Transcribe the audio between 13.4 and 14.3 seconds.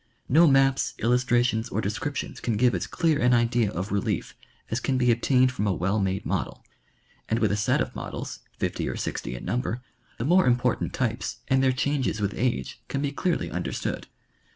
understood.